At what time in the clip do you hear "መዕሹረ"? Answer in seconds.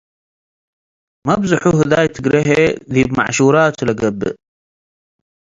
3.17-3.55